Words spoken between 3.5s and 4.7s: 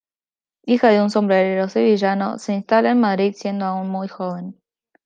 aún muy joven.